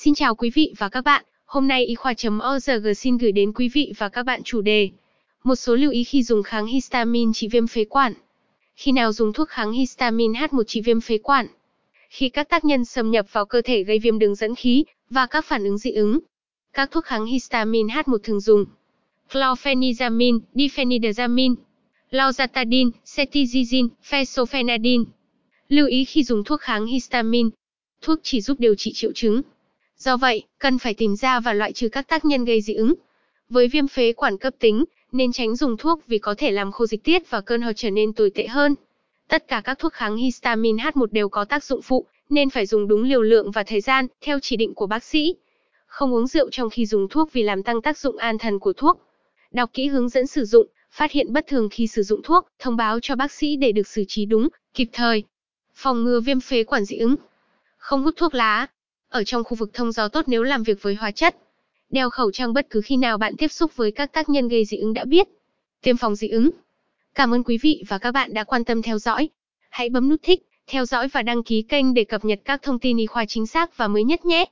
[0.00, 3.68] Xin chào quý vị và các bạn, hôm nay y khoa.org xin gửi đến quý
[3.68, 4.90] vị và các bạn chủ đề
[5.44, 8.14] Một số lưu ý khi dùng kháng histamine trị viêm phế quản.
[8.76, 11.46] Khi nào dùng thuốc kháng histamine H1 trị viêm phế quản?
[12.08, 15.26] Khi các tác nhân xâm nhập vào cơ thể gây viêm đường dẫn khí và
[15.26, 16.18] các phản ứng dị ứng.
[16.72, 18.64] Các thuốc kháng histamine H1 thường dùng
[19.30, 21.54] chlorpheniramine, diphenidazamine,
[22.10, 25.04] Lauzatadine, cetirizine, fexofenadine.
[25.68, 27.48] Lưu ý khi dùng thuốc kháng histamine,
[28.02, 29.42] thuốc chỉ giúp điều trị triệu chứng.
[29.98, 32.94] Do vậy, cần phải tìm ra và loại trừ các tác nhân gây dị ứng.
[33.48, 36.86] Với viêm phế quản cấp tính, nên tránh dùng thuốc vì có thể làm khô
[36.86, 38.74] dịch tiết và cơn ho trở nên tồi tệ hơn.
[39.28, 42.88] Tất cả các thuốc kháng histamine H1 đều có tác dụng phụ, nên phải dùng
[42.88, 45.34] đúng liều lượng và thời gian, theo chỉ định của bác sĩ.
[45.86, 48.72] Không uống rượu trong khi dùng thuốc vì làm tăng tác dụng an thần của
[48.72, 49.00] thuốc.
[49.52, 52.76] Đọc kỹ hướng dẫn sử dụng, phát hiện bất thường khi sử dụng thuốc, thông
[52.76, 55.24] báo cho bác sĩ để được xử trí đúng, kịp thời.
[55.74, 57.16] Phòng ngừa viêm phế quản dị ứng.
[57.76, 58.66] Không hút thuốc lá.
[59.08, 61.36] Ở trong khu vực thông gió tốt nếu làm việc với hóa chất.
[61.90, 64.64] Đeo khẩu trang bất cứ khi nào bạn tiếp xúc với các tác nhân gây
[64.64, 65.28] dị ứng đã biết.
[65.82, 66.50] Tiêm phòng dị ứng.
[67.14, 69.28] Cảm ơn quý vị và các bạn đã quan tâm theo dõi.
[69.70, 72.78] Hãy bấm nút thích, theo dõi và đăng ký kênh để cập nhật các thông
[72.78, 74.44] tin y khoa chính xác và mới nhất nhé.